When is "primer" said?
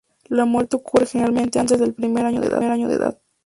1.93-2.25